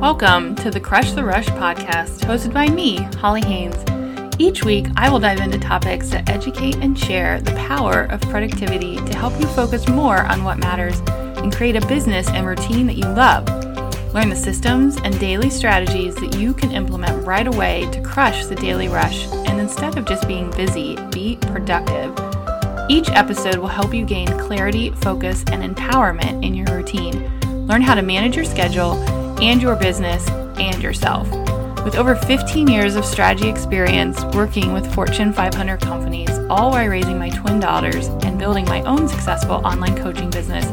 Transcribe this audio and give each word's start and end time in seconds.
Welcome 0.00 0.54
to 0.54 0.70
the 0.70 0.78
Crush 0.78 1.10
the 1.10 1.24
Rush 1.24 1.46
podcast, 1.46 2.20
hosted 2.20 2.54
by 2.54 2.68
me, 2.68 2.98
Holly 3.16 3.40
Haynes. 3.40 3.74
Each 4.38 4.64
week, 4.64 4.86
I 4.94 5.10
will 5.10 5.18
dive 5.18 5.40
into 5.40 5.58
topics 5.58 6.10
that 6.10 6.30
educate 6.30 6.76
and 6.76 6.96
share 6.96 7.40
the 7.40 7.50
power 7.54 8.04
of 8.04 8.20
productivity 8.20 8.94
to 8.94 9.16
help 9.16 9.38
you 9.40 9.48
focus 9.48 9.88
more 9.88 10.22
on 10.26 10.44
what 10.44 10.58
matters 10.58 11.00
and 11.38 11.52
create 11.52 11.74
a 11.74 11.84
business 11.88 12.28
and 12.28 12.46
routine 12.46 12.86
that 12.86 12.96
you 12.96 13.06
love. 13.06 13.44
Learn 14.14 14.28
the 14.28 14.36
systems 14.36 14.98
and 14.98 15.18
daily 15.18 15.50
strategies 15.50 16.14
that 16.14 16.36
you 16.36 16.54
can 16.54 16.70
implement 16.70 17.26
right 17.26 17.48
away 17.48 17.88
to 17.90 18.00
crush 18.00 18.46
the 18.46 18.54
daily 18.54 18.86
rush, 18.86 19.26
and 19.48 19.58
instead 19.58 19.98
of 19.98 20.06
just 20.06 20.28
being 20.28 20.52
busy, 20.52 20.94
be 21.10 21.38
productive. 21.40 22.16
Each 22.88 23.08
episode 23.10 23.56
will 23.56 23.66
help 23.66 23.92
you 23.92 24.06
gain 24.06 24.28
clarity, 24.38 24.90
focus, 24.90 25.42
and 25.50 25.76
empowerment 25.76 26.46
in 26.46 26.54
your 26.54 26.68
routine. 26.68 27.28
Learn 27.66 27.82
how 27.82 27.96
to 27.96 28.02
manage 28.02 28.36
your 28.36 28.44
schedule 28.44 28.94
and 29.40 29.62
your 29.62 29.76
business 29.76 30.28
and 30.58 30.82
yourself. 30.82 31.28
With 31.84 31.96
over 31.96 32.16
15 32.16 32.68
years 32.68 32.96
of 32.96 33.04
strategy 33.04 33.48
experience 33.48 34.22
working 34.34 34.72
with 34.72 34.92
Fortune 34.92 35.32
500 35.32 35.80
companies, 35.80 36.30
all 36.50 36.70
while 36.70 36.88
raising 36.88 37.18
my 37.18 37.30
twin 37.30 37.60
daughters 37.60 38.08
and 38.24 38.38
building 38.38 38.64
my 38.66 38.82
own 38.82 39.08
successful 39.08 39.56
online 39.66 39.96
coaching 39.96 40.28
business, 40.28 40.66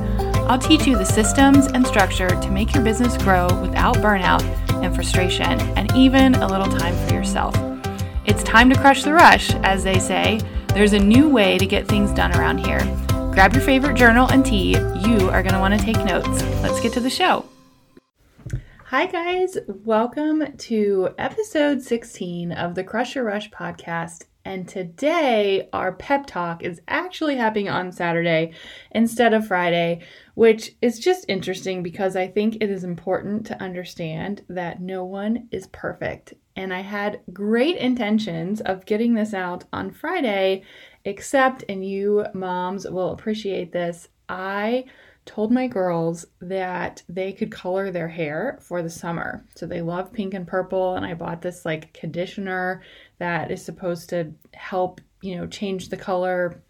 I'll 0.50 0.59
teach 0.59 0.86
you 0.86 0.98
the 0.98 1.06
systems 1.06 1.68
and 1.68 1.86
structure 1.88 2.30
to 2.30 2.52
make 2.52 2.73
your 2.73 2.84
business 2.84 3.18
grow 3.18 3.48
without 3.62 3.96
burnout 3.98 4.44
and 4.84 4.94
frustration, 4.94 5.59
and 5.78 5.92
even 5.95 6.36
a 6.36 6.48
little 6.48 6.68
time 6.68 6.95
for 7.08 7.14
yourself. 7.14 7.56
It's 8.26 8.44
time 8.44 8.70
to 8.70 8.80
crush 8.80 9.04
the 9.04 9.14
rush, 9.14 9.54
as 9.64 9.84
they 9.84 10.00
say. 10.00 10.42
There's 10.68 10.94
a 10.94 11.00
new 11.00 11.30
way 11.30 11.58
to 11.58 11.66
get 11.66 11.88
things 11.88 12.12
done 12.12 12.36
around 12.36 12.59
here. 12.59 12.80
Grab 13.32 13.54
your 13.54 13.62
favorite 13.62 13.95
journal 13.95 14.28
and 14.32 14.45
tea. 14.45 14.72
You 14.72 15.30
are 15.30 15.42
going 15.42 15.54
to 15.54 15.59
want 15.59 15.80
to 15.80 15.86
take 15.86 16.04
notes. 16.04 16.44
Let's 16.62 16.80
get 16.82 16.94
to 16.94 17.00
the 17.00 17.09
show. 17.09 17.45
Hi, 18.89 19.07
guys. 19.07 19.57
Welcome 19.67 20.57
to 20.57 21.09
episode 21.17 21.81
16 21.81 22.52
of 22.52 22.75
the 22.75 22.84
Crush 22.84 23.16
the 23.16 23.23
Rush 23.23 23.50
podcast. 23.50 24.25
And 24.45 24.67
today, 24.67 25.69
our 25.73 25.94
pep 25.94 26.27
talk 26.27 26.61
is 26.61 26.81
actually 26.88 27.36
happening 27.36 27.67
on 27.67 27.92
Saturday 27.92 28.53
instead 28.92 29.33
of 29.33 29.47
Friday, 29.47 30.03
which 30.36 30.75
is 30.83 31.00
just 31.00 31.25
interesting 31.27 31.81
because 31.81 32.16
I 32.16 32.27
think 32.27 32.58
it 32.61 32.69
is 32.69 32.83
important 32.83 33.47
to 33.47 33.59
understand 33.59 34.45
that 34.50 34.80
no 34.80 35.03
one 35.03 35.47
is 35.49 35.66
perfect. 35.66 36.36
And 36.55 36.72
I 36.72 36.81
had 36.81 37.22
great 37.33 37.77
intentions 37.77 38.61
of 38.61 38.86
getting 38.86 39.16
this 39.16 39.33
out 39.33 39.64
on 39.73 39.89
Friday, 39.89 40.61
except, 41.05 41.64
and 41.67 41.83
you 41.83 42.27
moms 42.36 42.88
will 42.88 43.09
appreciate 43.09 43.72
this, 43.72 44.09
I 44.30 44.86
told 45.26 45.52
my 45.52 45.68
girls 45.68 46.26
that 46.40 47.02
they 47.09 47.34
could 47.34 47.52
color 47.52 47.92
their 47.92 48.08
hair 48.08 48.59
for 48.62 48.81
the 48.81 48.90
summer. 48.90 49.44
So 49.56 49.66
they 49.66 49.82
love 49.82 50.14
pink 50.14 50.34
and 50.34 50.48
purple 50.48 50.95
and 50.95 51.06
I 51.06 51.16
bought 51.16 51.42
this 51.42 51.66
like 51.66 51.94
conditioner 51.94 52.84
that 53.17 53.52
is 53.52 53.64
supposed 53.64 54.09
to 54.09 54.32
help, 54.54 55.02
you 55.22 55.36
know, 55.36 55.48
change 55.48 55.90
the 55.90 55.98
color 55.98 56.62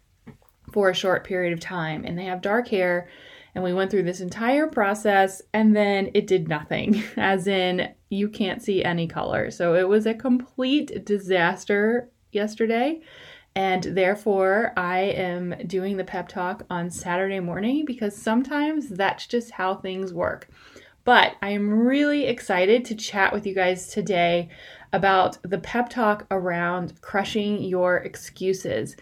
for 0.72 0.88
a 0.90 0.94
short 0.94 1.24
period 1.24 1.52
of 1.52 1.60
time 1.60 2.04
and 2.04 2.18
they 2.18 2.24
have 2.24 2.40
dark 2.40 2.68
hair 2.68 3.08
and 3.54 3.62
we 3.62 3.72
went 3.72 3.90
through 3.90 4.02
this 4.02 4.20
entire 4.20 4.66
process 4.66 5.42
and 5.52 5.76
then 5.76 6.10
it 6.14 6.26
did 6.26 6.48
nothing 6.48 7.02
as 7.16 7.46
in 7.46 7.92
you 8.08 8.28
can't 8.28 8.62
see 8.62 8.82
any 8.82 9.06
color. 9.06 9.50
So 9.50 9.74
it 9.74 9.88
was 9.88 10.06
a 10.06 10.14
complete 10.14 11.04
disaster 11.04 12.10
yesterday 12.32 13.00
and 13.56 13.82
therefore, 13.84 14.74
I 14.76 14.98
am 14.98 15.54
doing 15.66 15.96
the 15.96 16.04
pep 16.04 16.28
talk 16.28 16.64
on 16.68 16.90
Saturday 16.90 17.40
morning 17.40 17.86
because 17.86 18.14
sometimes 18.14 18.90
that's 18.90 19.26
just 19.26 19.52
how 19.52 19.76
things 19.76 20.12
work. 20.12 20.48
But 21.04 21.36
I 21.40 21.50
am 21.50 21.70
really 21.70 22.26
excited 22.26 22.84
to 22.84 22.94
chat 22.94 23.32
with 23.32 23.46
you 23.46 23.54
guys 23.54 23.88
today 23.88 24.50
about 24.92 25.38
the 25.42 25.56
pep 25.56 25.88
talk 25.88 26.26
around 26.30 27.00
crushing 27.00 27.62
your 27.62 27.96
excuses. 27.96 28.94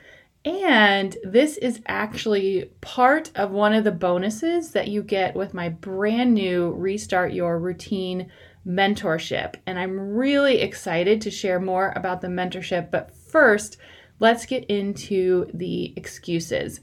And 0.45 1.17
this 1.25 1.57
is 1.57 1.81
actually 1.87 2.71
part 2.81 3.33
of 3.35 3.51
one 3.51 3.73
of 3.73 3.83
the 3.83 3.91
bonuses 3.91 4.71
that 4.71 4.87
you 4.87 5.03
get 5.03 5.35
with 5.35 5.53
my 5.53 5.69
brand 5.69 6.33
new 6.33 6.71
Restart 6.75 7.33
Your 7.33 7.59
Routine 7.59 8.31
mentorship. 8.65 9.57
And 9.67 9.81
I'm 9.81 9.99
really 9.99 10.61
excited 10.61 11.21
to 11.23 11.31
share 11.33 11.59
more 11.59 11.93
about 11.97 12.21
the 12.21 12.29
mentorship. 12.29 12.93
But 12.93 13.13
first, 13.17 13.79
let's 14.21 14.47
get 14.47 14.65
into 14.65 15.47
the 15.55 15.93
excuses. 15.97 16.81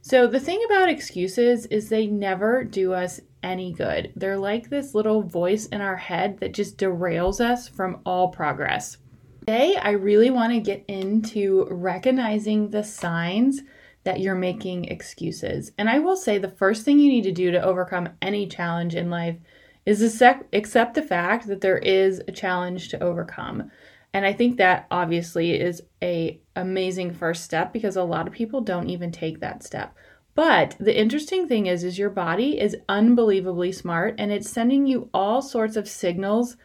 So, 0.00 0.26
the 0.26 0.40
thing 0.40 0.62
about 0.64 0.88
excuses 0.88 1.66
is 1.66 1.88
they 1.88 2.06
never 2.06 2.64
do 2.64 2.92
us 2.92 3.20
any 3.42 3.72
good. 3.72 4.12
They're 4.16 4.38
like 4.38 4.70
this 4.70 4.94
little 4.94 5.22
voice 5.22 5.66
in 5.66 5.80
our 5.80 5.96
head 5.96 6.38
that 6.40 6.54
just 6.54 6.78
derails 6.78 7.40
us 7.40 7.68
from 7.68 8.00
all 8.06 8.28
progress. 8.28 8.98
Today, 9.40 9.76
I 9.76 9.90
really 9.90 10.30
want 10.30 10.52
to 10.52 10.60
get 10.60 10.84
into 10.88 11.66
recognizing 11.70 12.70
the 12.70 12.84
signs 12.84 13.62
that 14.04 14.20
you're 14.20 14.34
making 14.34 14.86
excuses. 14.86 15.72
And 15.78 15.88
I 15.88 15.98
will 15.98 16.16
say 16.16 16.38
the 16.38 16.48
first 16.48 16.84
thing 16.84 16.98
you 16.98 17.10
need 17.10 17.24
to 17.24 17.32
do 17.32 17.50
to 17.50 17.62
overcome 17.62 18.10
any 18.22 18.46
challenge 18.46 18.94
in 18.94 19.10
life 19.10 19.36
is 19.84 20.02
accept 20.02 20.94
the 20.94 21.02
fact 21.02 21.46
that 21.46 21.60
there 21.60 21.78
is 21.78 22.22
a 22.28 22.32
challenge 22.32 22.88
to 22.90 23.02
overcome. 23.02 23.70
And 24.12 24.24
I 24.24 24.32
think 24.32 24.56
that 24.56 24.86
obviously 24.90 25.52
is 25.52 25.82
a 26.02 26.40
amazing 26.56 27.12
first 27.12 27.44
step 27.44 27.72
because 27.72 27.96
a 27.96 28.02
lot 28.02 28.26
of 28.26 28.32
people 28.32 28.60
don't 28.60 28.88
even 28.88 29.12
take 29.12 29.40
that 29.40 29.62
step. 29.62 29.94
But 30.34 30.76
the 30.78 30.98
interesting 30.98 31.48
thing 31.48 31.66
is 31.66 31.84
is 31.84 31.98
your 31.98 32.10
body 32.10 32.60
is 32.60 32.76
unbelievably 32.88 33.72
smart 33.72 34.14
and 34.18 34.30
it's 34.30 34.48
sending 34.48 34.86
you 34.86 35.10
all 35.12 35.42
sorts 35.42 35.76
of 35.76 35.88
signals 35.88 36.56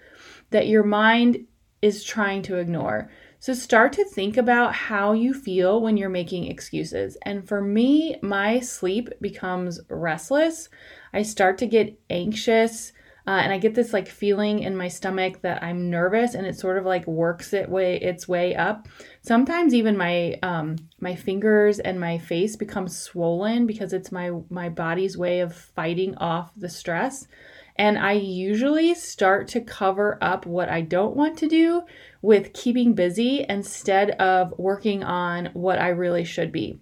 that 0.51 0.67
your 0.67 0.83
mind 0.83 1.47
is 1.81 2.03
trying 2.03 2.43
to 2.43 2.57
ignore. 2.57 3.09
So 3.39 3.53
start 3.53 3.91
to 3.93 4.05
think 4.05 4.37
about 4.37 4.73
how 4.73 5.11
you 5.11 5.33
feel 5.33 5.81
when 5.81 5.97
you're 5.97 6.07
making 6.07 6.45
excuses. 6.45 7.17
And 7.23 7.45
for 7.45 7.61
me, 7.61 8.15
my 8.21 8.61
sleep 8.61 9.09
becomes 9.19 9.81
restless. 9.89 10.69
I 11.11 11.23
start 11.23 11.57
to 11.57 11.67
get 11.67 11.99
anxious. 12.09 12.93
Uh, 13.25 13.39
and 13.43 13.53
I 13.53 13.57
get 13.57 13.73
this 13.73 13.93
like 13.93 14.09
feeling 14.09 14.59
in 14.59 14.75
my 14.75 14.89
stomach 14.89 15.41
that 15.41 15.63
I'm 15.63 15.89
nervous, 15.89 16.33
and 16.33 16.45
it 16.45 16.59
sort 16.59 16.77
of 16.77 16.85
like 16.85 17.07
works 17.07 17.53
it 17.53 17.69
way 17.69 17.95
its 17.95 18.27
way 18.27 18.53
up. 18.55 18.87
Sometimes 19.21 19.73
even 19.73 19.95
my 19.95 20.37
um, 20.43 20.75
my 20.99 21.15
fingers 21.15 21.79
and 21.79 21.99
my 21.99 22.17
face 22.17 22.57
become 22.57 22.89
swollen 22.89 23.65
because 23.65 23.93
it's 23.93 24.11
my 24.11 24.31
my 24.49 24.67
body's 24.67 25.17
way 25.17 25.39
of 25.39 25.55
fighting 25.55 26.15
off 26.17 26.51
the 26.57 26.69
stress. 26.69 27.27
And 27.75 27.97
I 27.97 28.11
usually 28.11 28.93
start 28.93 29.47
to 29.49 29.61
cover 29.61 30.17
up 30.21 30.45
what 30.45 30.69
I 30.69 30.81
don't 30.81 31.15
want 31.15 31.37
to 31.39 31.47
do 31.47 31.83
with 32.21 32.53
keeping 32.53 32.93
busy 32.93 33.45
instead 33.49 34.11
of 34.11 34.53
working 34.59 35.03
on 35.03 35.47
what 35.53 35.79
I 35.79 35.87
really 35.87 36.23
should 36.23 36.51
be. 36.51 36.79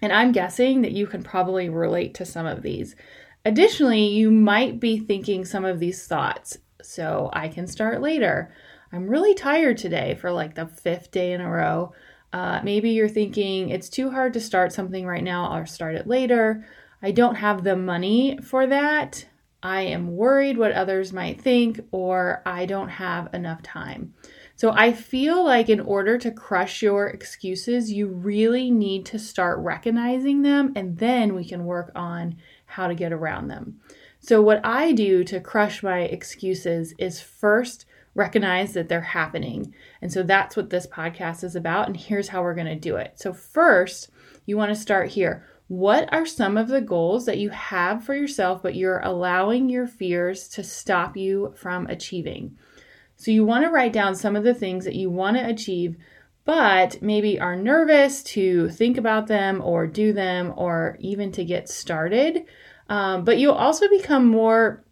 And 0.00 0.12
I'm 0.12 0.32
guessing 0.32 0.82
that 0.82 0.92
you 0.92 1.06
can 1.06 1.22
probably 1.22 1.68
relate 1.68 2.14
to 2.14 2.24
some 2.24 2.46
of 2.46 2.62
these. 2.62 2.96
Additionally, 3.46 4.08
you 4.08 4.32
might 4.32 4.80
be 4.80 4.98
thinking 4.98 5.44
some 5.44 5.64
of 5.64 5.78
these 5.78 6.04
thoughts. 6.08 6.58
So 6.82 7.30
I 7.32 7.46
can 7.46 7.68
start 7.68 8.02
later. 8.02 8.52
I'm 8.92 9.06
really 9.06 9.34
tired 9.34 9.78
today 9.78 10.16
for 10.20 10.32
like 10.32 10.56
the 10.56 10.66
fifth 10.66 11.12
day 11.12 11.32
in 11.32 11.40
a 11.40 11.48
row. 11.48 11.92
Uh, 12.32 12.60
maybe 12.64 12.90
you're 12.90 13.08
thinking 13.08 13.68
it's 13.68 13.88
too 13.88 14.10
hard 14.10 14.32
to 14.32 14.40
start 14.40 14.72
something 14.72 15.06
right 15.06 15.22
now, 15.22 15.48
I'll 15.48 15.64
start 15.64 15.94
it 15.94 16.08
later. 16.08 16.66
I 17.00 17.12
don't 17.12 17.36
have 17.36 17.62
the 17.62 17.76
money 17.76 18.36
for 18.42 18.66
that. 18.66 19.24
I 19.62 19.82
am 19.82 20.16
worried 20.16 20.58
what 20.58 20.72
others 20.72 21.12
might 21.12 21.40
think, 21.40 21.80
or 21.92 22.42
I 22.44 22.66
don't 22.66 22.88
have 22.88 23.32
enough 23.32 23.62
time. 23.62 24.14
So 24.56 24.72
I 24.72 24.92
feel 24.92 25.44
like 25.44 25.68
in 25.68 25.80
order 25.80 26.18
to 26.18 26.30
crush 26.30 26.82
your 26.82 27.08
excuses, 27.08 27.92
you 27.92 28.08
really 28.08 28.70
need 28.70 29.06
to 29.06 29.18
start 29.18 29.58
recognizing 29.58 30.42
them, 30.42 30.72
and 30.74 30.98
then 30.98 31.34
we 31.34 31.44
can 31.44 31.64
work 31.64 31.92
on 31.94 32.36
how 32.66 32.88
to 32.88 32.94
get 32.94 33.12
around 33.12 33.48
them. 33.48 33.80
So, 34.20 34.42
what 34.42 34.60
I 34.64 34.92
do 34.92 35.24
to 35.24 35.40
crush 35.40 35.82
my 35.82 36.00
excuses 36.00 36.94
is 36.98 37.20
first 37.20 37.86
recognize 38.16 38.72
that 38.72 38.88
they're 38.88 39.00
happening. 39.00 39.74
And 40.00 40.12
so 40.12 40.22
that's 40.22 40.56
what 40.56 40.70
this 40.70 40.86
podcast 40.86 41.44
is 41.44 41.54
about. 41.54 41.86
And 41.86 41.96
here's 41.96 42.28
how 42.28 42.42
we're 42.42 42.54
going 42.54 42.66
to 42.66 42.74
do 42.74 42.96
it. 42.96 43.12
So, 43.16 43.32
first, 43.32 44.10
you 44.46 44.56
want 44.56 44.70
to 44.70 44.80
start 44.80 45.10
here. 45.10 45.46
What 45.68 46.12
are 46.12 46.26
some 46.26 46.56
of 46.56 46.68
the 46.68 46.80
goals 46.80 47.26
that 47.26 47.38
you 47.38 47.50
have 47.50 48.04
for 48.04 48.14
yourself, 48.14 48.62
but 48.62 48.74
you're 48.74 49.00
allowing 49.00 49.68
your 49.68 49.86
fears 49.86 50.48
to 50.50 50.64
stop 50.64 51.16
you 51.16 51.54
from 51.56 51.86
achieving? 51.86 52.56
So, 53.16 53.30
you 53.30 53.44
want 53.44 53.64
to 53.64 53.70
write 53.70 53.92
down 53.92 54.14
some 54.14 54.34
of 54.34 54.44
the 54.44 54.54
things 54.54 54.84
that 54.86 54.94
you 54.94 55.10
want 55.10 55.36
to 55.36 55.46
achieve, 55.46 55.96
but 56.46 57.02
maybe 57.02 57.38
are 57.38 57.56
nervous 57.56 58.22
to 58.22 58.70
think 58.70 58.96
about 58.96 59.26
them 59.26 59.60
or 59.62 59.86
do 59.86 60.12
them 60.12 60.54
or 60.56 60.96
even 61.00 61.32
to 61.32 61.44
get 61.44 61.68
started. 61.68 62.44
Um, 62.88 63.24
but 63.24 63.38
you'll 63.38 63.52
also 63.52 63.88
become 63.88 64.26
more 64.28 64.84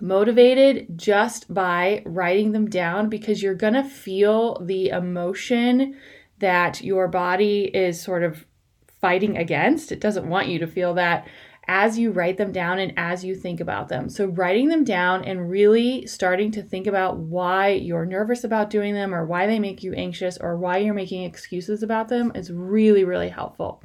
motivated 0.00 0.96
just 0.96 1.52
by 1.52 2.02
writing 2.06 2.52
them 2.52 2.70
down 2.70 3.08
because 3.08 3.42
you're 3.42 3.54
going 3.54 3.74
to 3.74 3.82
feel 3.82 4.64
the 4.64 4.90
emotion 4.90 5.96
that 6.38 6.80
your 6.80 7.08
body 7.08 7.64
is 7.64 8.00
sort 8.00 8.22
of 8.22 8.46
fighting 9.00 9.36
against. 9.36 9.90
It 9.90 10.00
doesn't 10.00 10.28
want 10.28 10.46
you 10.46 10.60
to 10.60 10.66
feel 10.68 10.94
that. 10.94 11.26
As 11.68 11.98
you 11.98 12.10
write 12.10 12.38
them 12.38 12.50
down 12.50 12.78
and 12.78 12.94
as 12.96 13.22
you 13.22 13.34
think 13.34 13.60
about 13.60 13.88
them. 13.88 14.08
So, 14.08 14.24
writing 14.26 14.68
them 14.68 14.84
down 14.84 15.24
and 15.24 15.50
really 15.50 16.06
starting 16.06 16.50
to 16.52 16.62
think 16.62 16.86
about 16.86 17.18
why 17.18 17.68
you're 17.68 18.06
nervous 18.06 18.42
about 18.42 18.70
doing 18.70 18.94
them 18.94 19.14
or 19.14 19.26
why 19.26 19.46
they 19.46 19.58
make 19.58 19.82
you 19.82 19.92
anxious 19.92 20.38
or 20.38 20.56
why 20.56 20.78
you're 20.78 20.94
making 20.94 21.24
excuses 21.24 21.82
about 21.82 22.08
them 22.08 22.32
is 22.34 22.50
really, 22.50 23.04
really 23.04 23.28
helpful. 23.28 23.82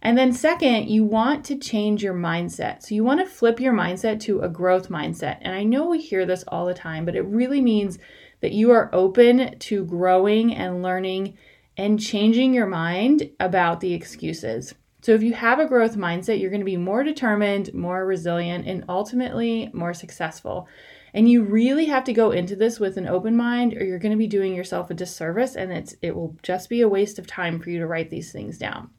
And 0.00 0.16
then, 0.16 0.32
second, 0.32 0.88
you 0.88 1.04
want 1.04 1.44
to 1.44 1.58
change 1.58 2.02
your 2.02 2.14
mindset. 2.14 2.82
So, 2.82 2.94
you 2.94 3.04
want 3.04 3.20
to 3.20 3.26
flip 3.26 3.60
your 3.60 3.74
mindset 3.74 4.20
to 4.20 4.40
a 4.40 4.48
growth 4.48 4.88
mindset. 4.88 5.38
And 5.42 5.54
I 5.54 5.62
know 5.62 5.90
we 5.90 6.00
hear 6.00 6.24
this 6.24 6.44
all 6.48 6.64
the 6.64 6.74
time, 6.74 7.04
but 7.04 7.16
it 7.16 7.22
really 7.22 7.60
means 7.60 7.98
that 8.40 8.52
you 8.52 8.70
are 8.70 8.88
open 8.94 9.58
to 9.58 9.84
growing 9.84 10.54
and 10.54 10.82
learning 10.82 11.36
and 11.76 12.00
changing 12.00 12.54
your 12.54 12.66
mind 12.66 13.30
about 13.38 13.80
the 13.80 13.92
excuses. 13.92 14.74
So, 15.02 15.12
if 15.12 15.22
you 15.22 15.32
have 15.32 15.58
a 15.58 15.66
growth 15.66 15.96
mindset, 15.96 16.40
you're 16.40 16.50
going 16.50 16.60
to 16.60 16.66
be 16.66 16.76
more 16.76 17.02
determined, 17.02 17.72
more 17.72 18.04
resilient, 18.04 18.66
and 18.66 18.84
ultimately 18.88 19.70
more 19.72 19.94
successful. 19.94 20.68
And 21.14 21.28
you 21.28 21.42
really 21.42 21.86
have 21.86 22.04
to 22.04 22.12
go 22.12 22.30
into 22.30 22.54
this 22.54 22.78
with 22.78 22.96
an 22.96 23.08
open 23.08 23.36
mind, 23.36 23.74
or 23.74 23.84
you're 23.84 23.98
going 23.98 24.12
to 24.12 24.18
be 24.18 24.26
doing 24.26 24.54
yourself 24.54 24.90
a 24.90 24.94
disservice, 24.94 25.56
and 25.56 25.72
it's 25.72 25.94
it 26.02 26.14
will 26.14 26.36
just 26.42 26.68
be 26.68 26.82
a 26.82 26.88
waste 26.88 27.18
of 27.18 27.26
time 27.26 27.60
for 27.60 27.70
you 27.70 27.78
to 27.78 27.86
write 27.86 28.10
these 28.10 28.30
things 28.30 28.58
down. 28.58 28.90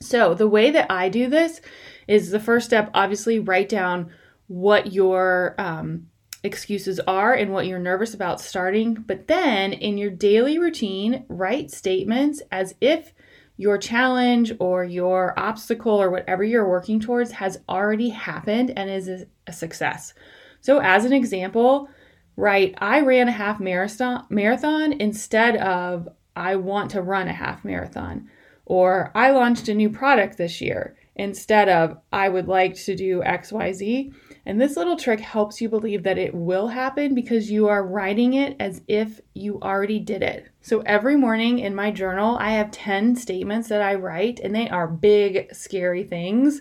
So, 0.00 0.34
the 0.34 0.48
way 0.48 0.70
that 0.70 0.90
I 0.90 1.08
do 1.08 1.28
this 1.28 1.60
is 2.06 2.30
the 2.30 2.40
first 2.40 2.66
step. 2.66 2.90
Obviously, 2.92 3.38
write 3.38 3.70
down 3.70 4.10
what 4.46 4.92
your 4.92 5.54
um, 5.58 6.08
excuses 6.42 7.00
are 7.00 7.32
and 7.32 7.52
what 7.52 7.66
you're 7.66 7.78
nervous 7.78 8.12
about 8.12 8.40
starting. 8.40 8.94
But 8.94 9.26
then, 9.26 9.72
in 9.72 9.96
your 9.96 10.10
daily 10.10 10.58
routine, 10.58 11.24
write 11.28 11.70
statements 11.70 12.42
as 12.52 12.74
if 12.82 13.14
your 13.56 13.78
challenge 13.78 14.52
or 14.58 14.84
your 14.84 15.38
obstacle 15.38 15.92
or 15.92 16.10
whatever 16.10 16.42
you're 16.42 16.68
working 16.68 17.00
towards 17.00 17.32
has 17.32 17.60
already 17.68 18.08
happened 18.08 18.72
and 18.76 18.90
is 18.90 19.08
a, 19.46 19.52
success. 19.52 20.14
So, 20.60 20.80
as 20.80 21.04
an 21.04 21.12
example, 21.12 21.88
right, 22.36 22.74
I 22.78 23.00
ran 23.00 23.28
a 23.28 23.32
half 23.32 23.60
marathon, 23.60 24.26
marathon 24.30 24.94
instead 24.94 25.56
of 25.56 26.08
I 26.34 26.56
want 26.56 26.90
to 26.92 27.02
run 27.02 27.28
a 27.28 27.32
half 27.32 27.64
marathon, 27.64 28.28
or 28.64 29.12
I 29.14 29.30
launched 29.30 29.68
a 29.68 29.74
new 29.74 29.90
product 29.90 30.38
this 30.38 30.60
year 30.60 30.96
instead 31.16 31.68
of 31.68 31.98
I 32.12 32.28
would 32.28 32.48
like 32.48 32.74
to 32.74 32.94
do 32.94 33.22
XYZ. 33.22 34.12
And 34.46 34.60
this 34.60 34.76
little 34.76 34.96
trick 34.96 35.20
helps 35.20 35.60
you 35.60 35.68
believe 35.68 36.02
that 36.02 36.18
it 36.18 36.34
will 36.34 36.68
happen 36.68 37.14
because 37.14 37.50
you 37.50 37.68
are 37.68 37.86
writing 37.86 38.34
it 38.34 38.56
as 38.60 38.82
if 38.88 39.20
you 39.32 39.58
already 39.60 39.98
did 39.98 40.22
it. 40.22 40.48
So 40.60 40.80
every 40.80 41.16
morning 41.16 41.60
in 41.60 41.74
my 41.74 41.90
journal, 41.90 42.36
I 42.38 42.50
have 42.52 42.70
10 42.70 43.16
statements 43.16 43.68
that 43.68 43.80
I 43.80 43.94
write, 43.94 44.40
and 44.40 44.54
they 44.54 44.68
are 44.68 44.86
big, 44.86 45.54
scary 45.54 46.04
things. 46.04 46.60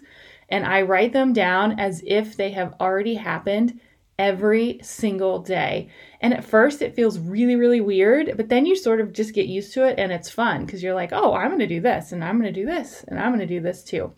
And 0.49 0.65
I 0.65 0.83
write 0.83 1.13
them 1.13 1.33
down 1.33 1.79
as 1.79 2.03
if 2.05 2.37
they 2.37 2.51
have 2.51 2.75
already 2.79 3.15
happened 3.15 3.79
every 4.19 4.79
single 4.83 5.39
day. 5.39 5.89
And 6.21 6.33
at 6.33 6.45
first, 6.45 6.81
it 6.81 6.95
feels 6.95 7.19
really, 7.19 7.55
really 7.55 7.81
weird, 7.81 8.37
but 8.37 8.49
then 8.49 8.65
you 8.65 8.75
sort 8.75 9.01
of 9.01 9.11
just 9.11 9.33
get 9.33 9.47
used 9.47 9.73
to 9.73 9.87
it 9.87 9.97
and 9.97 10.11
it's 10.11 10.29
fun 10.29 10.65
because 10.65 10.83
you're 10.83 10.93
like, 10.93 11.09
oh, 11.11 11.33
I'm 11.33 11.49
going 11.49 11.59
to 11.59 11.67
do 11.67 11.81
this, 11.81 12.11
and 12.11 12.23
I'm 12.23 12.39
going 12.39 12.53
to 12.53 12.59
do 12.59 12.65
this, 12.65 13.03
and 13.07 13.19
I'm 13.19 13.29
going 13.29 13.39
to 13.39 13.47
do 13.47 13.59
this 13.59 13.83
too. 13.83 14.13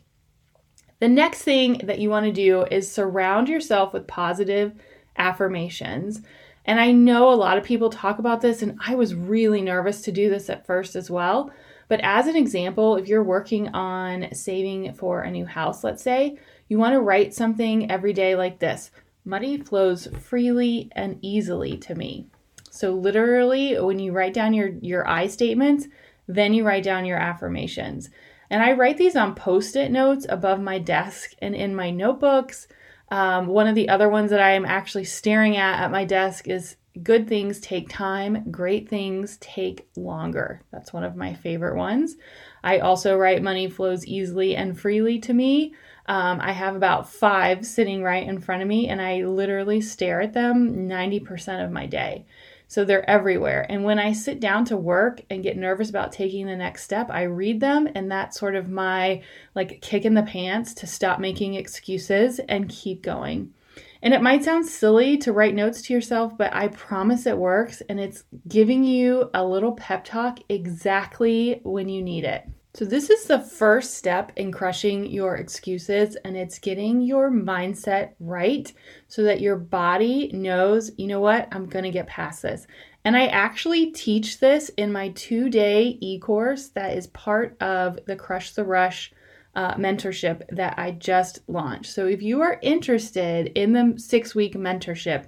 The 1.00 1.08
next 1.10 1.42
thing 1.42 1.82
that 1.84 2.00
you 2.00 2.10
want 2.10 2.26
to 2.26 2.32
do 2.32 2.64
is 2.64 2.92
surround 2.92 3.50
yourself 3.50 3.94
with 3.94 4.08
positive 4.08 4.74
affirmations. 5.18 6.22
And 6.66 6.80
I 6.80 6.92
know 6.92 7.32
a 7.32 7.36
lot 7.36 7.58
of 7.58 7.64
people 7.64 7.90
talk 7.90 8.18
about 8.18 8.42
this, 8.42 8.62
and 8.62 8.80
I 8.86 8.96
was 8.96 9.14
really 9.14 9.62
nervous 9.62 10.02
to 10.02 10.12
do 10.12 10.30
this 10.30 10.50
at 10.50 10.66
first 10.66 10.96
as 10.96 11.12
well. 11.12 11.52
But 11.88 12.00
as 12.02 12.28
an 12.28 12.36
example, 12.36 12.96
if 12.96 13.08
you're 13.08 13.24
working 13.24 13.68
on 13.70 14.34
saving 14.34 14.94
for 14.94 15.22
a 15.22 15.32
new 15.32 15.46
house, 15.46 15.84
let's 15.84 16.02
say, 16.02 16.40
you 16.68 16.80
want 16.80 16.94
to 16.94 17.02
write 17.02 17.34
something 17.34 17.92
every 17.92 18.14
day 18.14 18.36
like 18.36 18.60
this 18.60 18.92
Money 19.24 19.58
flows 19.58 20.08
freely 20.20 20.90
and 20.92 21.18
easily 21.22 21.78
to 21.78 21.96
me. 21.96 22.28
So, 22.70 22.94
literally, 22.94 23.80
when 23.80 24.00
you 24.00 24.12
write 24.12 24.34
down 24.34 24.54
your, 24.54 24.70
your 24.82 25.08
I 25.08 25.28
statements, 25.28 25.88
then 26.28 26.54
you 26.54 26.66
write 26.66 26.84
down 26.84 27.06
your 27.06 27.18
affirmations. 27.18 28.10
And 28.50 28.62
I 28.62 28.74
write 28.74 28.98
these 28.98 29.16
on 29.16 29.36
post 29.36 29.76
it 29.76 29.92
notes 29.92 30.26
above 30.30 30.62
my 30.62 30.80
desk 30.80 31.32
and 31.42 31.56
in 31.56 31.76
my 31.76 31.90
notebooks. 31.90 32.68
Um, 33.10 33.48
one 33.48 33.68
of 33.68 33.76
the 33.76 33.90
other 33.90 34.10
ones 34.10 34.32
that 34.32 34.42
I 34.42 34.52
am 34.52 34.66
actually 34.66 35.06
staring 35.06 35.58
at 35.58 35.84
at 35.84 35.92
my 35.92 36.06
desk 36.06 36.48
is 36.48 36.78
Good 37.04 37.28
things 37.28 37.60
take 37.60 37.90
time, 37.90 38.50
great 38.52 38.88
things 38.88 39.36
take 39.42 39.86
longer. 39.98 40.62
That's 40.72 40.94
one 40.94 41.04
of 41.04 41.18
my 41.18 41.34
favorite 41.34 41.76
ones. 41.76 42.16
I 42.64 42.80
also 42.80 43.18
write 43.18 43.44
Money 43.44 43.70
flows 43.70 44.06
easily 44.06 44.56
and 44.56 44.80
freely 44.80 45.20
to 45.20 45.34
me. 45.34 45.76
Um, 46.08 46.40
I 46.42 46.52
have 46.52 46.76
about 46.76 47.10
five 47.10 47.66
sitting 47.66 48.04
right 48.04 48.28
in 48.28 48.40
front 48.40 48.62
of 48.62 48.68
me, 48.68 48.88
and 48.90 49.02
I 49.02 49.24
literally 49.24 49.82
stare 49.82 50.22
at 50.22 50.34
them 50.34 50.88
90% 50.88 51.66
of 51.66 51.72
my 51.72 51.86
day. 51.88 52.26
So 52.68 52.84
they're 52.84 53.08
everywhere. 53.10 53.66
And 53.70 53.84
when 53.84 54.00
I 54.00 54.14
sit 54.14 54.40
down 54.40 54.66
to 54.66 54.78
work 54.78 55.22
and 55.30 55.44
get 55.44 55.58
nervous 55.58 55.90
about 55.90 56.12
taking 56.12 56.48
the 56.48 56.56
next 56.56 56.84
step, 56.84 57.10
I 57.12 57.24
read 57.24 57.60
them 57.60 57.88
and 57.94 58.12
that's 58.12 58.40
sort 58.40 58.56
of 58.56 58.70
my 58.70 59.22
like 59.54 59.82
kick 59.82 60.04
in 60.04 60.16
the 60.16 60.24
pants 60.24 60.74
to 60.76 60.88
stop 60.88 61.20
making 61.20 61.54
excuses 61.54 62.40
and 62.40 62.68
keep 62.68 63.04
going. 63.04 63.54
And 64.02 64.14
it 64.14 64.22
might 64.22 64.44
sound 64.44 64.66
silly 64.66 65.18
to 65.20 65.34
write 65.34 65.56
notes 65.56 65.82
to 65.84 65.94
yourself, 65.94 66.38
but 66.38 66.54
I 66.54 66.68
promise 66.70 67.26
it 67.26 67.38
works 67.38 67.82
and 67.88 68.00
it's 68.00 68.24
giving 68.48 68.84
you 68.84 69.30
a 69.34 69.46
little 69.46 69.74
pep 69.74 70.04
talk 70.04 70.40
exactly 70.50 71.60
when 71.64 71.90
you 71.90 72.02
need 72.02 72.24
it. 72.24 72.48
So, 72.76 72.84
this 72.84 73.10
is 73.10 73.24
the 73.24 73.40
first 73.40 73.94
step 73.94 74.34
in 74.36 74.52
crushing 74.52 75.06
your 75.06 75.38
excuses, 75.38 76.18
and 76.26 76.36
it's 76.36 76.60
getting 76.60 77.00
your 77.00 77.32
mindset 77.32 78.16
right 78.20 78.70
so 79.08 79.24
that 79.24 79.40
your 79.40 79.56
body 79.56 80.30
knows, 80.34 80.92
you 80.98 81.08
know 81.08 81.22
what, 81.22 81.48
I'm 81.54 81.70
to 81.86 81.90
get 81.90 82.08
past 82.08 82.42
this. 82.42 82.68
And 83.06 83.16
I 83.16 83.28
actually 83.28 83.92
teach 83.92 84.42
this 84.42 84.68
in 84.76 84.92
my 84.92 85.08
two 85.12 85.50
day 85.50 85.98
e 86.02 86.20
course 86.20 86.68
that 86.70 86.98
is 86.98 87.08
part 87.08 87.56
of 87.62 87.98
the 88.08 88.18
Crush 88.18 88.52
the 88.52 88.66
Rush 88.66 89.14
uh, 89.56 89.76
mentorship 89.76 90.42
that 90.50 90.78
I 90.78 90.92
just 90.92 91.48
launched. 91.48 91.94
So, 91.94 92.08
if 92.08 92.22
you 92.22 92.42
are 92.42 92.60
interested 92.62 93.54
in 93.56 93.72
the 93.72 93.94
six 93.98 94.36
week 94.36 94.54
mentorship, 94.54 95.28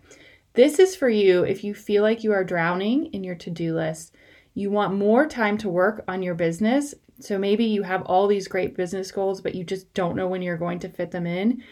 this 0.53 0.79
is 0.79 0.97
for 0.97 1.07
you 1.07 1.43
if 1.43 1.63
you 1.63 1.73
feel 1.73 2.03
like 2.03 2.25
you 2.25 2.33
are 2.33 2.43
drowning 2.43 3.05
in 3.13 3.23
your 3.23 3.35
to 3.35 3.49
do 3.49 3.73
list. 3.73 4.13
You 4.53 4.69
want 4.69 4.95
more 4.95 5.27
time 5.27 5.57
to 5.59 5.69
work 5.69 6.03
on 6.09 6.21
your 6.21 6.35
business 6.35 6.93
so 7.19 7.37
maybe 7.37 7.65
you 7.65 7.83
have 7.83 8.03
all 8.03 8.27
these 8.27 8.47
great 8.47 8.75
business 8.75 9.11
goals, 9.11 9.41
but 9.41 9.55
you 9.55 9.63
just 9.63 9.93
don't 9.93 10.15
know 10.15 10.27
when 10.27 10.41
you're 10.41 10.57
going 10.57 10.79
to 10.79 10.89
fit 10.89 11.11
them 11.11 11.25
in. 11.27 11.63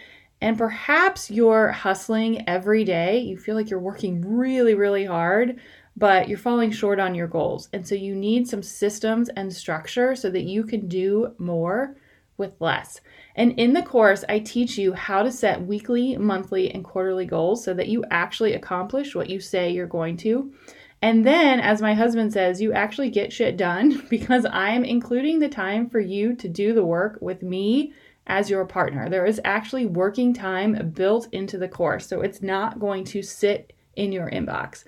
And 0.41 0.57
perhaps 0.57 1.31
you're 1.31 1.71
hustling 1.71 2.47
every 2.47 2.83
day. 2.83 3.19
You 3.19 3.37
feel 3.37 3.55
like 3.55 3.69
you're 3.69 3.79
working 3.79 4.37
really, 4.37 4.73
really 4.73 5.05
hard, 5.05 5.59
but 5.95 6.27
you're 6.27 6.37
falling 6.37 6.71
short 6.71 6.99
on 6.99 7.15
your 7.15 7.27
goals. 7.27 7.69
And 7.73 7.87
so 7.87 7.95
you 7.95 8.15
need 8.15 8.47
some 8.47 8.61
systems 8.61 9.29
and 9.29 9.53
structure 9.53 10.15
so 10.15 10.29
that 10.29 10.43
you 10.43 10.63
can 10.63 10.87
do 10.87 11.33
more 11.37 11.95
with 12.37 12.51
less. 12.59 12.99
And 13.35 13.53
in 13.53 13.73
the 13.73 13.81
course, 13.81 14.25
I 14.27 14.39
teach 14.39 14.77
you 14.77 14.93
how 14.93 15.23
to 15.23 15.31
set 15.31 15.65
weekly, 15.65 16.17
monthly, 16.17 16.71
and 16.71 16.83
quarterly 16.83 17.25
goals 17.25 17.63
so 17.63 17.73
that 17.73 17.87
you 17.87 18.03
actually 18.11 18.53
accomplish 18.53 19.15
what 19.15 19.29
you 19.29 19.39
say 19.39 19.71
you're 19.71 19.87
going 19.87 20.17
to. 20.17 20.53
And 21.01 21.25
then, 21.25 21.59
as 21.59 21.81
my 21.81 21.93
husband 21.93 22.33
says, 22.33 22.61
you 22.61 22.73
actually 22.73 23.09
get 23.09 23.33
shit 23.33 23.57
done 23.57 24.05
because 24.09 24.45
I'm 24.51 24.83
including 24.83 25.39
the 25.39 25.49
time 25.49 25.89
for 25.89 25.99
you 25.99 26.35
to 26.35 26.47
do 26.49 26.73
the 26.73 26.85
work 26.85 27.19
with 27.21 27.43
me 27.43 27.93
as 28.27 28.49
your 28.49 28.65
partner. 28.65 29.09
There 29.09 29.25
is 29.25 29.39
actually 29.45 29.85
working 29.85 30.33
time 30.33 30.91
built 30.95 31.27
into 31.31 31.57
the 31.57 31.67
course, 31.67 32.07
so 32.07 32.21
it's 32.21 32.41
not 32.41 32.79
going 32.79 33.03
to 33.05 33.21
sit 33.21 33.73
in 33.95 34.11
your 34.11 34.29
inbox. 34.31 34.85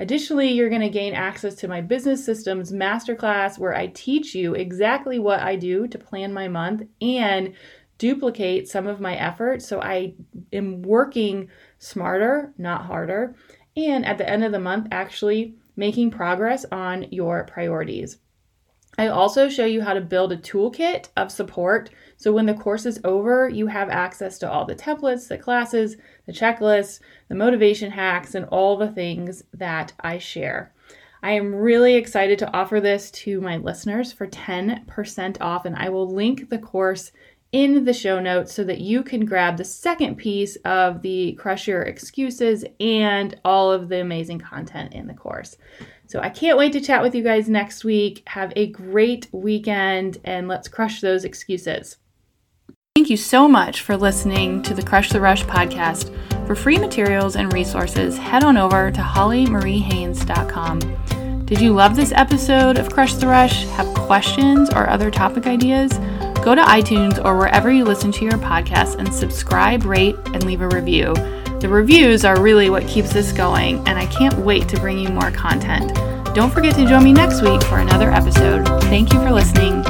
Additionally, 0.00 0.50
you're 0.50 0.70
going 0.70 0.80
to 0.80 0.88
gain 0.88 1.12
access 1.12 1.54
to 1.56 1.68
my 1.68 1.82
business 1.82 2.24
systems 2.24 2.72
masterclass 2.72 3.58
where 3.58 3.76
I 3.76 3.88
teach 3.88 4.34
you 4.34 4.54
exactly 4.54 5.18
what 5.18 5.40
I 5.40 5.56
do 5.56 5.86
to 5.88 5.98
plan 5.98 6.32
my 6.32 6.48
month 6.48 6.84
and 7.02 7.54
duplicate 7.98 8.66
some 8.66 8.86
of 8.86 8.98
my 8.98 9.14
efforts 9.14 9.68
so 9.68 9.78
I 9.82 10.14
am 10.54 10.80
working 10.80 11.50
smarter, 11.78 12.54
not 12.56 12.86
harder. 12.86 13.36
And 13.76 14.04
at 14.04 14.18
the 14.18 14.28
end 14.28 14.44
of 14.44 14.52
the 14.52 14.58
month, 14.58 14.88
actually 14.90 15.54
making 15.76 16.10
progress 16.10 16.64
on 16.70 17.06
your 17.10 17.44
priorities. 17.44 18.18
I 18.98 19.06
also 19.06 19.48
show 19.48 19.64
you 19.64 19.82
how 19.82 19.94
to 19.94 20.00
build 20.00 20.32
a 20.32 20.36
toolkit 20.36 21.08
of 21.16 21.30
support. 21.30 21.90
So 22.16 22.32
when 22.32 22.46
the 22.46 22.54
course 22.54 22.84
is 22.84 23.00
over, 23.04 23.48
you 23.48 23.68
have 23.68 23.88
access 23.88 24.38
to 24.40 24.50
all 24.50 24.64
the 24.64 24.74
templates, 24.74 25.28
the 25.28 25.38
classes, 25.38 25.96
the 26.26 26.32
checklists, 26.32 27.00
the 27.28 27.34
motivation 27.34 27.92
hacks, 27.92 28.34
and 28.34 28.44
all 28.46 28.76
the 28.76 28.90
things 28.90 29.44
that 29.54 29.92
I 30.00 30.18
share. 30.18 30.74
I 31.22 31.32
am 31.32 31.54
really 31.54 31.94
excited 31.94 32.38
to 32.40 32.52
offer 32.52 32.80
this 32.80 33.10
to 33.12 33.40
my 33.40 33.58
listeners 33.58 34.12
for 34.12 34.26
10% 34.26 35.36
off, 35.40 35.64
and 35.64 35.76
I 35.76 35.88
will 35.90 36.12
link 36.12 36.48
the 36.48 36.58
course 36.58 37.12
in 37.52 37.84
the 37.84 37.92
show 37.92 38.20
notes 38.20 38.54
so 38.54 38.64
that 38.64 38.80
you 38.80 39.02
can 39.02 39.24
grab 39.24 39.56
the 39.56 39.64
second 39.64 40.16
piece 40.16 40.56
of 40.64 41.02
the 41.02 41.32
Crush 41.32 41.66
Your 41.66 41.82
Excuses 41.82 42.64
and 42.78 43.38
all 43.44 43.72
of 43.72 43.88
the 43.88 44.00
amazing 44.00 44.38
content 44.38 44.94
in 44.94 45.06
the 45.06 45.14
course. 45.14 45.56
So 46.06 46.20
I 46.20 46.28
can't 46.28 46.58
wait 46.58 46.72
to 46.72 46.80
chat 46.80 47.02
with 47.02 47.14
you 47.14 47.22
guys 47.22 47.48
next 47.48 47.84
week. 47.84 48.22
Have 48.26 48.52
a 48.56 48.68
great 48.68 49.28
weekend 49.32 50.18
and 50.24 50.48
let's 50.48 50.68
crush 50.68 51.00
those 51.00 51.24
excuses. 51.24 51.96
Thank 52.96 53.10
you 53.10 53.16
so 53.16 53.48
much 53.48 53.82
for 53.82 53.96
listening 53.96 54.62
to 54.62 54.74
the 54.74 54.82
Crush 54.82 55.10
the 55.10 55.20
Rush 55.20 55.44
podcast. 55.44 56.14
For 56.46 56.56
free 56.56 56.78
materials 56.78 57.36
and 57.36 57.52
resources, 57.52 58.18
head 58.18 58.42
on 58.42 58.56
over 58.56 58.90
to 58.90 59.00
hollymariehaynes.com. 59.00 61.46
Did 61.46 61.60
you 61.60 61.72
love 61.72 61.96
this 61.96 62.12
episode 62.12 62.78
of 62.78 62.92
Crush 62.92 63.14
the 63.14 63.26
Rush? 63.26 63.64
Have 63.68 63.86
questions 63.94 64.70
or 64.70 64.90
other 64.90 65.10
topic 65.10 65.46
ideas? 65.46 65.98
Go 66.42 66.54
to 66.54 66.62
iTunes 66.62 67.22
or 67.24 67.36
wherever 67.36 67.70
you 67.70 67.84
listen 67.84 68.10
to 68.12 68.24
your 68.24 68.38
podcast 68.38 68.96
and 68.96 69.12
subscribe, 69.12 69.84
rate, 69.84 70.16
and 70.26 70.44
leave 70.44 70.62
a 70.62 70.68
review. 70.68 71.14
The 71.60 71.68
reviews 71.68 72.24
are 72.24 72.40
really 72.40 72.70
what 72.70 72.86
keeps 72.86 73.12
this 73.12 73.32
going, 73.32 73.78
and 73.86 73.98
I 73.98 74.06
can't 74.06 74.38
wait 74.38 74.66
to 74.70 74.80
bring 74.80 74.98
you 74.98 75.10
more 75.10 75.30
content. 75.30 75.94
Don't 76.34 76.52
forget 76.52 76.74
to 76.76 76.86
join 76.86 77.04
me 77.04 77.12
next 77.12 77.42
week 77.42 77.62
for 77.64 77.78
another 77.78 78.10
episode. 78.10 78.66
Thank 78.84 79.12
you 79.12 79.20
for 79.20 79.30
listening. 79.30 79.82